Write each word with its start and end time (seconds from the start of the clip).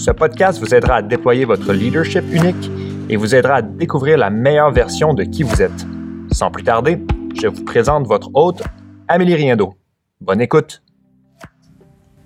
ce 0.00 0.10
podcast 0.10 0.58
vous 0.60 0.74
aidera 0.74 0.96
à 0.96 1.02
déployer 1.02 1.44
votre 1.44 1.74
leadership 1.74 2.24
unique 2.32 2.70
et 3.10 3.16
vous 3.16 3.34
aidera 3.34 3.56
à 3.56 3.62
découvrir 3.62 4.16
la 4.16 4.30
meilleure 4.30 4.70
version 4.70 5.12
de 5.12 5.24
qui 5.24 5.42
vous 5.42 5.60
êtes. 5.60 5.86
Sans 6.32 6.50
plus 6.50 6.64
tarder, 6.64 7.04
je 7.40 7.48
vous 7.48 7.64
présente 7.64 8.06
votre 8.06 8.30
hôte, 8.32 8.62
Amélie 9.08 9.34
Riendo. 9.34 9.74
Bonne 10.22 10.40
écoute! 10.40 10.82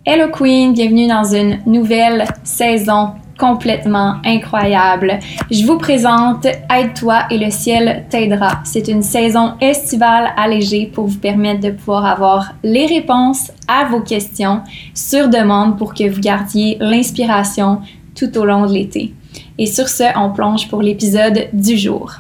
Hello 0.07 0.31
Queen, 0.31 0.73
bienvenue 0.73 1.09
dans 1.09 1.25
une 1.25 1.59
nouvelle 1.67 2.27
saison 2.45 3.15
complètement 3.39 4.17
incroyable. 4.25 5.19
Je 5.51 5.65
vous 5.67 5.79
présente 5.79 6.47
Aide-toi 6.47 7.25
et 7.31 7.39
le 7.39 7.51
ciel 7.51 8.05
t'aidera. 8.09 8.61
C'est 8.65 8.89
une 8.89 9.03
saison 9.03 9.55
estivale 9.61 10.33
allégée 10.37 10.91
pour 10.93 11.07
vous 11.07 11.19
permettre 11.19 11.61
de 11.61 11.71
pouvoir 11.71 12.07
avoir 12.07 12.55
les 12.63 12.87
réponses 12.87 13.51
à 13.69 13.85
vos 13.85 14.01
questions 14.01 14.63
sur 14.95 15.29
demande 15.29 15.79
pour 15.79 15.95
que 15.95 16.09
vous 16.09 16.21
gardiez 16.21 16.77
l'inspiration 16.81 17.81
tout 18.15 18.37
au 18.39 18.45
long 18.45 18.67
de 18.67 18.73
l'été. 18.73 19.15
Et 19.59 19.67
sur 19.67 19.89
ce, 19.89 20.05
on 20.17 20.31
plonge 20.31 20.69
pour 20.69 20.83
l'épisode 20.83 21.49
du 21.53 21.77
jour. 21.77 22.13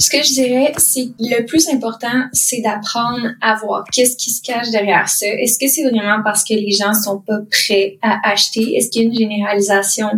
Ce 0.00 0.08
que 0.08 0.22
je 0.22 0.32
dirais, 0.32 0.72
c'est 0.78 1.10
le 1.18 1.44
plus 1.44 1.68
important, 1.68 2.24
c'est 2.32 2.62
d'apprendre 2.62 3.32
à 3.42 3.56
voir 3.56 3.84
qu'est-ce 3.92 4.16
qui 4.16 4.30
se 4.30 4.40
cache 4.42 4.70
derrière 4.70 5.10
ça. 5.10 5.26
Est-ce 5.26 5.58
que 5.58 5.68
c'est 5.68 5.82
vraiment 5.82 6.22
parce 6.24 6.42
que 6.42 6.54
les 6.54 6.70
gens 6.70 6.94
sont 6.94 7.20
pas 7.20 7.40
prêts 7.50 7.98
à 8.00 8.18
acheter? 8.30 8.76
Est-ce 8.76 8.88
qu'il 8.88 9.02
y 9.02 9.04
a 9.04 9.08
une 9.08 9.14
généralisation 9.14 10.08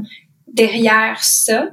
derrière 0.46 1.18
ça? 1.20 1.70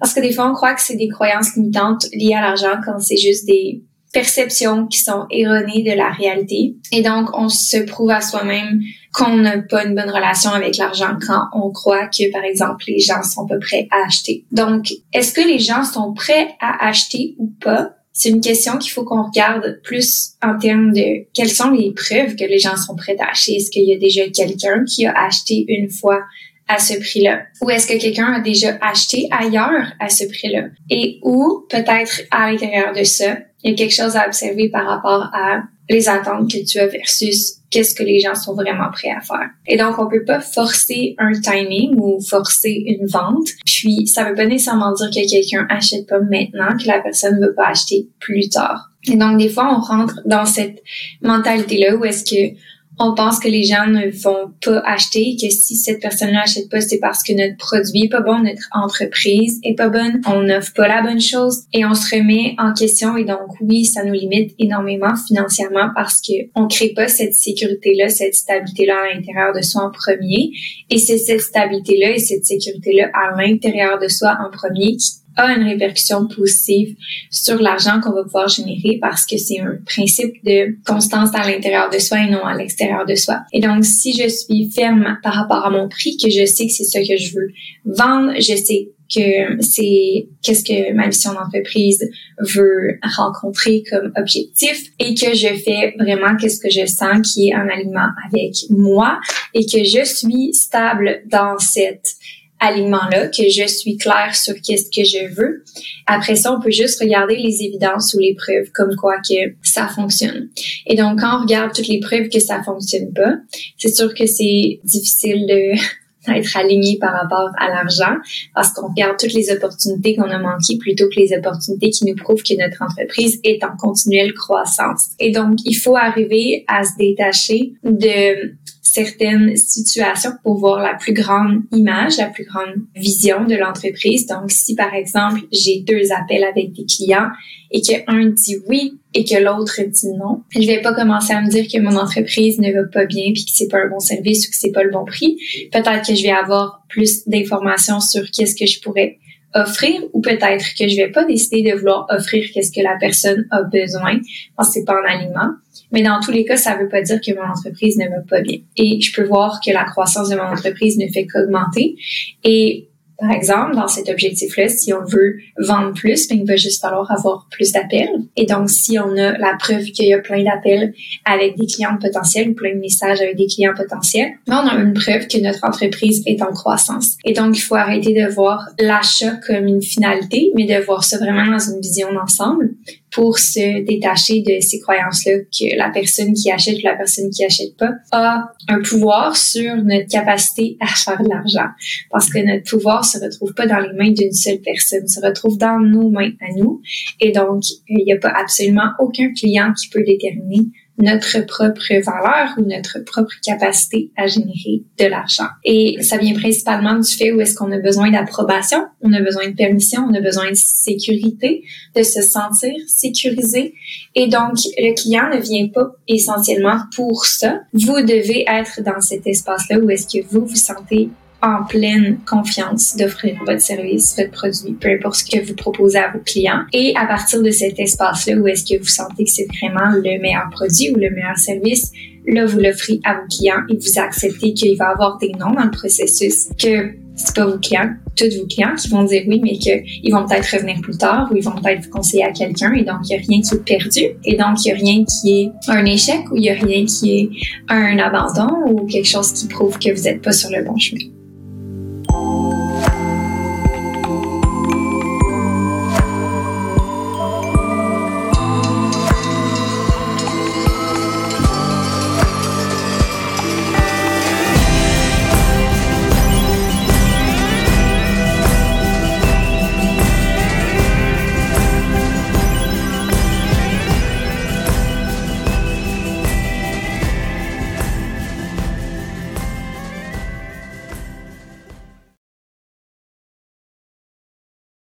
Parce 0.00 0.14
que 0.14 0.20
des 0.20 0.32
fois, 0.32 0.50
on 0.50 0.54
croit 0.54 0.72
que 0.72 0.80
c'est 0.80 0.96
des 0.96 1.08
croyances 1.08 1.54
limitantes 1.54 2.06
liées 2.14 2.32
à 2.32 2.40
l'argent 2.40 2.80
quand 2.82 2.98
c'est 3.00 3.18
juste 3.18 3.44
des 3.44 3.82
perceptions 4.14 4.86
qui 4.86 5.00
sont 5.00 5.26
erronées 5.30 5.82
de 5.82 5.92
la 5.92 6.10
réalité. 6.10 6.76
Et 6.90 7.02
donc, 7.02 7.28
on 7.34 7.50
se 7.50 7.76
prouve 7.76 8.12
à 8.12 8.22
soi-même 8.22 8.80
qu'on 9.12 9.36
n'a 9.36 9.58
pas 9.58 9.84
une 9.84 9.94
bonne 9.94 10.10
relation 10.10 10.50
avec 10.50 10.76
l'argent 10.78 11.16
quand 11.26 11.44
on 11.54 11.70
croit 11.70 12.08
que, 12.08 12.30
par 12.32 12.44
exemple, 12.44 12.84
les 12.88 12.98
gens 12.98 13.22
sont 13.22 13.46
pas 13.46 13.58
prêts 13.58 13.86
à 13.90 14.06
acheter. 14.06 14.46
Donc, 14.50 14.92
est-ce 15.12 15.32
que 15.32 15.46
les 15.46 15.58
gens 15.58 15.84
sont 15.84 16.14
prêts 16.14 16.48
à 16.60 16.86
acheter 16.86 17.34
ou 17.38 17.52
pas? 17.60 17.96
C'est 18.14 18.30
une 18.30 18.40
question 18.40 18.78
qu'il 18.78 18.90
faut 18.90 19.04
qu'on 19.04 19.22
regarde 19.22 19.80
plus 19.82 20.32
en 20.42 20.58
termes 20.58 20.92
de 20.92 21.26
quelles 21.34 21.50
sont 21.50 21.70
les 21.70 21.92
preuves 21.92 22.36
que 22.36 22.44
les 22.44 22.58
gens 22.58 22.76
sont 22.76 22.94
prêts 22.94 23.16
à 23.20 23.30
acheter. 23.30 23.56
Est-ce 23.56 23.70
qu'il 23.70 23.84
y 23.84 23.94
a 23.94 23.98
déjà 23.98 24.28
quelqu'un 24.28 24.84
qui 24.84 25.06
a 25.06 25.12
acheté 25.12 25.64
une 25.68 25.90
fois 25.90 26.20
à 26.68 26.78
ce 26.78 26.94
prix-là? 26.98 27.42
Ou 27.60 27.70
est-ce 27.70 27.86
que 27.86 27.98
quelqu'un 27.98 28.32
a 28.32 28.40
déjà 28.40 28.78
acheté 28.80 29.28
ailleurs 29.30 29.92
à 29.98 30.08
ce 30.08 30.24
prix-là? 30.24 30.68
Et 30.90 31.18
ou 31.22 31.66
peut-être 31.68 32.22
à 32.30 32.50
l'intérieur 32.50 32.94
de 32.94 33.02
ça, 33.02 33.36
il 33.62 33.70
y 33.70 33.74
a 33.74 33.76
quelque 33.76 33.94
chose 33.94 34.16
à 34.16 34.26
observer 34.26 34.68
par 34.68 34.86
rapport 34.86 35.30
à 35.32 35.62
les 35.88 36.08
attentes 36.08 36.50
que 36.50 36.64
tu 36.64 36.78
as 36.78 36.86
versus 36.86 37.58
qu'est-ce 37.70 37.94
que 37.94 38.02
les 38.02 38.20
gens 38.20 38.34
sont 38.34 38.54
vraiment 38.54 38.90
prêts 38.92 39.10
à 39.10 39.20
faire. 39.20 39.50
Et 39.66 39.76
donc, 39.76 39.98
on 39.98 40.08
peut 40.08 40.24
pas 40.24 40.40
forcer 40.40 41.14
un 41.18 41.32
timing 41.32 41.94
ou 41.96 42.20
forcer 42.20 42.84
une 42.86 43.06
vente. 43.06 43.48
Puis, 43.66 44.06
ça 44.06 44.24
veut 44.24 44.34
pas 44.34 44.46
nécessairement 44.46 44.92
dire 44.92 45.08
que 45.10 45.28
quelqu'un 45.28 45.66
achète 45.68 46.06
pas 46.06 46.20
maintenant, 46.20 46.76
que 46.76 46.86
la 46.86 47.00
personne 47.00 47.40
ne 47.40 47.46
veut 47.46 47.54
pas 47.54 47.68
acheter 47.68 48.08
plus 48.20 48.48
tard. 48.48 48.90
Et 49.08 49.16
donc, 49.16 49.38
des 49.38 49.48
fois, 49.48 49.74
on 49.76 49.80
rentre 49.80 50.20
dans 50.24 50.46
cette 50.46 50.82
mentalité-là 51.22 51.96
où 51.96 52.04
est-ce 52.04 52.24
que 52.24 52.56
on 52.98 53.14
pense 53.14 53.40
que 53.40 53.48
les 53.48 53.64
gens 53.64 53.86
ne 53.86 54.10
vont 54.10 54.52
pas 54.64 54.80
acheter, 54.86 55.36
que 55.40 55.48
si 55.50 55.76
cette 55.76 56.00
personne-là 56.00 56.42
achète 56.42 56.68
pas, 56.68 56.80
c'est 56.80 56.98
parce 56.98 57.22
que 57.22 57.32
notre 57.32 57.56
produit 57.56 58.04
est 58.04 58.08
pas 58.08 58.20
bon, 58.20 58.40
notre 58.40 58.68
entreprise 58.72 59.60
est 59.64 59.74
pas 59.74 59.88
bonne, 59.88 60.20
on 60.26 60.42
n'offre 60.42 60.72
pas 60.74 60.88
la 60.88 61.02
bonne 61.02 61.20
chose. 61.20 61.62
Et 61.72 61.84
on 61.84 61.94
se 61.94 62.14
remet 62.14 62.54
en 62.58 62.72
question 62.72 63.16
et 63.16 63.24
donc 63.24 63.60
oui, 63.60 63.86
ça 63.86 64.04
nous 64.04 64.12
limite 64.12 64.54
énormément 64.58 65.14
financièrement 65.26 65.90
parce 65.94 66.20
que 66.20 66.32
on 66.54 66.68
crée 66.68 66.90
pas 66.90 67.08
cette 67.08 67.34
sécurité-là, 67.34 68.08
cette 68.08 68.34
stabilité-là 68.34 68.94
à 68.94 69.14
l'intérieur 69.14 69.52
de 69.54 69.62
soi 69.62 69.82
en 69.82 69.90
premier. 69.90 70.50
Et 70.90 70.98
c'est 70.98 71.18
cette 71.18 71.40
stabilité-là 71.40 72.10
et 72.12 72.18
cette 72.18 72.44
sécurité-là 72.44 73.10
à 73.14 73.40
l'intérieur 73.40 73.98
de 73.98 74.08
soi 74.08 74.36
en 74.40 74.50
premier 74.50 74.96
qui 74.96 75.21
a 75.36 75.52
une 75.52 75.64
répercussion 75.64 76.26
positive 76.26 76.96
sur 77.30 77.60
l'argent 77.60 78.00
qu'on 78.00 78.12
va 78.12 78.22
pouvoir 78.22 78.48
générer 78.48 78.98
parce 79.00 79.26
que 79.26 79.36
c'est 79.36 79.60
un 79.60 79.78
principe 79.86 80.34
de 80.44 80.76
constance 80.86 81.30
à 81.34 81.48
l'intérieur 81.50 81.90
de 81.90 81.98
soi 81.98 82.18
et 82.20 82.30
non 82.30 82.44
à 82.44 82.56
l'extérieur 82.56 83.06
de 83.06 83.14
soi. 83.14 83.42
Et 83.52 83.60
donc, 83.60 83.84
si 83.84 84.12
je 84.12 84.28
suis 84.28 84.70
ferme 84.70 85.18
par 85.22 85.34
rapport 85.34 85.64
à 85.64 85.70
mon 85.70 85.88
prix, 85.88 86.16
que 86.16 86.30
je 86.30 86.44
sais 86.44 86.66
que 86.66 86.72
c'est 86.72 86.84
ça 86.84 87.00
que 87.00 87.16
je 87.16 87.34
veux 87.34 87.48
vendre, 87.84 88.32
je 88.36 88.56
sais 88.56 88.90
que 89.14 89.62
c'est 89.62 90.28
qu'est-ce 90.42 90.64
que 90.64 90.92
ma 90.94 91.06
mission 91.06 91.32
d'entreprise 91.34 92.08
veut 92.38 92.98
rencontrer 93.16 93.82
comme 93.90 94.12
objectif 94.16 94.90
et 94.98 95.14
que 95.14 95.34
je 95.34 95.48
fais 95.48 95.94
vraiment 95.98 96.36
qu'est-ce 96.36 96.60
que 96.60 96.70
je 96.70 96.86
sens 96.86 97.32
qui 97.32 97.50
est 97.50 97.54
en 97.54 97.68
alignement 97.68 98.08
avec 98.30 98.54
moi 98.70 99.20
et 99.54 99.66
que 99.66 99.84
je 99.84 100.04
suis 100.04 100.54
stable 100.54 101.22
dans 101.30 101.58
cette 101.58 102.14
alignement-là, 102.62 103.28
que 103.28 103.48
je 103.48 103.66
suis 103.66 103.96
claire 103.96 104.34
sur 104.34 104.54
qu'est-ce 104.62 104.86
que 104.86 105.04
je 105.04 105.34
veux. 105.34 105.64
Après 106.06 106.36
ça, 106.36 106.52
on 106.52 106.60
peut 106.60 106.70
juste 106.70 107.00
regarder 107.00 107.36
les 107.36 107.62
évidences 107.62 108.14
ou 108.14 108.18
les 108.18 108.34
preuves 108.34 108.70
comme 108.72 108.94
quoi 108.96 109.16
que 109.16 109.54
ça 109.62 109.88
fonctionne. 109.88 110.48
Et 110.86 110.96
donc, 110.96 111.20
quand 111.20 111.38
on 111.38 111.42
regarde 111.42 111.74
toutes 111.74 111.88
les 111.88 112.00
preuves 112.00 112.28
que 112.28 112.40
ça 112.40 112.62
fonctionne 112.62 113.12
pas, 113.12 113.34
c'est 113.76 113.94
sûr 113.94 114.14
que 114.14 114.26
c'est 114.26 114.80
difficile 114.84 115.46
d'être 116.26 116.56
aligné 116.56 116.98
par 117.00 117.12
rapport 117.12 117.50
à 117.58 117.68
l'argent 117.68 118.14
parce 118.54 118.72
qu'on 118.72 118.88
regarde 118.88 119.16
toutes 119.18 119.32
les 119.32 119.50
opportunités 119.50 120.14
qu'on 120.14 120.30
a 120.30 120.38
manquées 120.38 120.78
plutôt 120.78 121.08
que 121.08 121.18
les 121.18 121.36
opportunités 121.36 121.90
qui 121.90 122.04
nous 122.04 122.14
prouvent 122.14 122.42
que 122.42 122.54
notre 122.56 122.80
entreprise 122.80 123.40
est 123.42 123.64
en 123.64 123.76
continuelle 123.76 124.32
croissance. 124.34 125.08
Et 125.18 125.32
donc, 125.32 125.58
il 125.64 125.74
faut 125.74 125.96
arriver 125.96 126.64
à 126.68 126.84
se 126.84 126.96
détacher 126.96 127.72
de 127.82 128.54
certaines 128.92 129.56
situations 129.56 130.32
pour 130.42 130.58
voir 130.58 130.82
la 130.82 130.94
plus 130.94 131.14
grande 131.14 131.62
image, 131.72 132.18
la 132.18 132.26
plus 132.26 132.44
grande 132.44 132.74
vision 132.94 133.44
de 133.46 133.54
l'entreprise. 133.54 134.26
Donc, 134.26 134.50
si 134.50 134.74
par 134.74 134.92
exemple, 134.92 135.40
j'ai 135.50 135.80
deux 135.80 136.12
appels 136.12 136.44
avec 136.44 136.72
des 136.72 136.84
clients 136.84 137.28
et 137.70 137.80
que 137.80 137.94
un 138.06 138.26
dit 138.26 138.58
oui 138.68 138.98
et 139.14 139.24
que 139.24 139.42
l'autre 139.42 139.80
dit 139.80 140.10
non, 140.18 140.42
je 140.50 140.66
vais 140.66 140.82
pas 140.82 140.92
commencer 140.92 141.32
à 141.32 141.40
me 141.40 141.48
dire 141.48 141.66
que 141.72 141.80
mon 141.80 141.96
entreprise 141.96 142.58
ne 142.58 142.70
va 142.70 142.86
pas 142.92 143.06
bien 143.06 143.32
puis 143.32 143.46
que 143.46 143.52
c'est 143.54 143.68
pas 143.68 143.78
un 143.78 143.88
bon 143.88 143.98
service 143.98 144.46
ou 144.46 144.50
que 144.50 144.56
c'est 144.56 144.72
pas 144.72 144.84
le 144.84 144.90
bon 144.90 145.06
prix. 145.06 145.38
Peut-être 145.72 146.06
que 146.06 146.14
je 146.14 146.22
vais 146.22 146.30
avoir 146.30 146.84
plus 146.90 147.26
d'informations 147.26 148.00
sur 148.00 148.30
qu'est-ce 148.30 148.54
que 148.54 148.66
je 148.66 148.78
pourrais 148.80 149.18
offrir 149.54 150.02
ou 150.12 150.20
peut-être 150.20 150.64
que 150.78 150.88
je 150.88 150.96
vais 150.96 151.10
pas 151.10 151.24
décider 151.24 151.62
de 151.62 151.76
vouloir 151.78 152.06
offrir 152.10 152.44
qu'est-ce 152.52 152.72
que 152.72 152.82
la 152.82 152.96
personne 153.00 153.46
a 153.50 153.62
besoin 153.62 154.20
parce 154.56 154.68
que 154.68 154.74
c'est 154.74 154.84
pas 154.84 154.94
en 154.94 155.04
aliment. 155.04 155.50
Mais 155.92 156.02
dans 156.02 156.20
tous 156.20 156.32
les 156.32 156.44
cas, 156.44 156.56
ça 156.56 156.76
veut 156.76 156.88
pas 156.88 157.02
dire 157.02 157.20
que 157.20 157.34
mon 157.34 157.48
entreprise 157.48 157.96
ne 157.98 158.08
va 158.08 158.20
pas 158.28 158.40
bien. 158.40 158.58
Et 158.76 159.00
je 159.00 159.14
peux 159.14 159.26
voir 159.26 159.60
que 159.64 159.70
la 159.72 159.84
croissance 159.84 160.28
de 160.28 160.36
mon 160.36 160.42
entreprise 160.42 160.98
ne 160.98 161.06
fait 161.08 161.26
qu'augmenter. 161.26 161.96
Et 162.44 162.88
par 163.22 163.30
exemple, 163.30 163.76
dans 163.76 163.86
cet 163.86 164.08
objectif-là, 164.08 164.68
si 164.68 164.92
on 164.92 165.04
veut 165.04 165.36
vendre 165.56 165.92
plus, 165.92 166.26
ben, 166.26 166.38
il 166.40 166.46
va 166.46 166.56
juste 166.56 166.80
falloir 166.80 167.08
avoir 167.12 167.46
plus 167.52 167.70
d'appels. 167.70 168.10
Et 168.36 168.46
donc, 168.46 168.68
si 168.68 168.98
on 168.98 169.16
a 169.16 169.38
la 169.38 169.54
preuve 169.60 169.84
qu'il 169.84 170.08
y 170.08 170.12
a 170.12 170.18
plein 170.18 170.42
d'appels 170.42 170.92
avec 171.24 171.56
des 171.56 171.66
clients 171.66 171.96
potentiels 172.00 172.50
ou 172.50 172.54
plein 172.54 172.74
de 172.74 172.80
messages 172.80 173.20
avec 173.20 173.36
des 173.36 173.46
clients 173.46 173.74
potentiels, 173.76 174.32
ben, 174.48 174.62
on 174.64 174.68
a 174.68 174.74
une 174.74 174.92
preuve 174.92 175.28
que 175.28 175.40
notre 175.40 175.64
entreprise 175.64 176.24
est 176.26 176.42
en 176.42 176.52
croissance. 176.52 177.16
Et 177.24 177.32
donc, 177.32 177.56
il 177.56 177.60
faut 177.60 177.76
arrêter 177.76 178.12
de 178.12 178.28
voir 178.28 178.68
l'achat 178.80 179.36
comme 179.46 179.68
une 179.68 179.82
finalité, 179.82 180.50
mais 180.56 180.66
de 180.66 180.84
voir 180.84 181.04
ça 181.04 181.18
vraiment 181.18 181.46
dans 181.46 181.60
une 181.60 181.80
vision 181.80 182.12
d'ensemble 182.12 182.71
pour 183.10 183.38
se 183.38 183.84
détacher 183.84 184.42
de 184.42 184.60
ces 184.60 184.80
croyances-là 184.80 185.40
que 185.40 185.76
la 185.76 185.90
personne 185.90 186.32
qui 186.32 186.50
achète 186.50 186.78
ou 186.78 186.84
la 186.84 186.96
personne 186.96 187.30
qui 187.30 187.44
achète 187.44 187.76
pas 187.76 187.92
a 188.10 188.52
un 188.68 188.80
pouvoir 188.80 189.36
sur 189.36 189.76
notre 189.76 190.08
capacité 190.08 190.76
à 190.80 190.86
faire 190.86 191.22
de 191.22 191.28
l'argent. 191.28 191.70
Parce 192.10 192.30
que 192.30 192.38
notre 192.38 192.68
pouvoir 192.68 193.04
se 193.04 193.18
retrouve 193.18 193.52
pas 193.54 193.66
dans 193.66 193.78
les 193.78 193.92
mains 193.92 194.12
d'une 194.12 194.32
seule 194.32 194.60
personne, 194.60 195.06
se 195.06 195.20
retrouve 195.20 195.58
dans 195.58 195.78
nos 195.78 196.08
mains 196.08 196.32
à 196.40 196.52
nous. 196.56 196.80
Et 197.20 197.32
donc, 197.32 197.62
il 197.88 198.04
n'y 198.04 198.12
a 198.12 198.18
pas 198.18 198.32
absolument 198.34 198.90
aucun 198.98 199.32
client 199.32 199.72
qui 199.74 199.88
peut 199.88 200.04
déterminer 200.04 200.68
notre 200.98 201.40
propre 201.46 201.94
valeur 202.04 202.54
ou 202.58 202.62
notre 202.62 202.98
propre 203.04 203.32
capacité 203.44 204.10
à 204.16 204.26
générer 204.26 204.82
de 204.98 205.06
l'argent. 205.06 205.48
Et 205.64 205.96
ça 206.02 206.18
vient 206.18 206.34
principalement 206.34 206.98
du 206.98 207.10
fait 207.10 207.32
où 207.32 207.40
est-ce 207.40 207.54
qu'on 207.54 207.72
a 207.72 207.78
besoin 207.78 208.10
d'approbation, 208.10 208.86
on 209.00 209.12
a 209.12 209.20
besoin 209.20 209.48
de 209.48 209.54
permission, 209.54 210.06
on 210.08 210.14
a 210.14 210.20
besoin 210.20 210.50
de 210.50 210.56
sécurité, 210.56 211.64
de 211.96 212.02
se 212.02 212.22
sentir 212.22 212.74
sécurisé. 212.86 213.74
Et 214.14 214.28
donc, 214.28 214.56
le 214.78 214.94
client 214.94 215.28
ne 215.34 215.40
vient 215.40 215.68
pas 215.68 215.90
essentiellement 216.08 216.78
pour 216.94 217.24
ça. 217.24 217.60
Vous 217.72 218.02
devez 218.02 218.44
être 218.48 218.82
dans 218.82 219.00
cet 219.00 219.26
espace-là 219.26 219.78
où 219.78 219.88
est-ce 219.90 220.06
que 220.06 220.24
vous 220.26 220.46
vous 220.46 220.56
sentez 220.56 221.08
en 221.42 221.64
pleine 221.64 222.18
confiance 222.24 222.96
d'offrir 222.96 223.36
votre 223.44 223.60
service, 223.60 224.14
votre 224.16 224.30
produit, 224.30 224.74
peu 224.74 224.90
importe 224.90 225.16
ce 225.16 225.24
que 225.24 225.44
vous 225.44 225.54
proposez 225.54 225.98
à 225.98 226.12
vos 226.12 226.20
clients. 226.20 226.62
Et 226.72 226.94
à 226.96 227.06
partir 227.06 227.42
de 227.42 227.50
cet 227.50 227.78
espace-là, 227.78 228.36
où 228.36 228.46
est-ce 228.46 228.64
que 228.64 228.78
vous 228.78 228.88
sentez 228.88 229.24
que 229.24 229.30
c'est 229.30 229.48
vraiment 229.60 229.90
le 229.92 230.20
meilleur 230.20 230.48
produit 230.52 230.90
ou 230.90 230.96
le 230.96 231.10
meilleur 231.10 231.36
service, 231.36 231.90
là, 232.26 232.46
vous 232.46 232.60
l'offrez 232.60 233.00
à 233.04 233.14
vos 233.14 233.26
clients 233.28 233.62
et 233.68 233.76
vous 233.76 233.98
acceptez 233.98 234.54
qu'il 234.54 234.76
va 234.76 234.90
y 234.90 234.92
avoir 234.92 235.18
des 235.18 235.32
noms 235.32 235.52
dans 235.52 235.64
le 235.64 235.70
processus, 235.70 236.48
que 236.60 236.92
c'est 237.14 237.34
pas 237.34 237.46
vos 237.46 237.58
clients, 237.58 237.94
tous 238.16 238.38
vos 238.38 238.46
clients 238.46 238.74
qui 238.76 238.88
vont 238.88 239.02
dire 239.04 239.24
oui, 239.26 239.40
mais 239.42 239.58
qu'ils 239.58 240.12
vont 240.12 240.26
peut-être 240.26 240.48
revenir 240.52 240.80
plus 240.80 240.96
tard 240.96 241.28
ou 241.30 241.36
ils 241.36 241.42
vont 241.42 241.52
peut-être 241.52 241.84
vous 241.84 241.90
conseiller 241.90 242.24
à 242.24 242.30
quelqu'un 242.30 242.72
et 242.72 242.84
donc 242.84 242.98
il 243.04 243.16
n'y 243.16 243.22
a 243.22 243.26
rien 243.28 243.40
qui 243.42 243.54
est 243.54 243.64
perdu 243.64 244.00
et 244.24 244.36
donc 244.36 244.64
il 244.64 244.68
n'y 244.68 244.72
a 244.72 244.74
rien 244.74 245.04
qui 245.04 245.42
est 245.42 245.52
un 245.68 245.84
échec 245.84 246.20
ou 246.30 246.36
il 246.36 246.42
n'y 246.42 246.50
a 246.50 246.54
rien 246.54 246.84
qui 246.86 247.18
est 247.18 247.30
un 247.68 247.98
abandon 247.98 248.48
ou 248.66 248.86
quelque 248.86 249.08
chose 249.08 249.32
qui 249.32 249.46
prouve 249.46 249.78
que 249.78 249.92
vous 249.94 250.02
n'êtes 250.04 250.22
pas 250.22 250.32
sur 250.32 250.50
le 250.50 250.64
bon 250.64 250.78
chemin. 250.78 251.21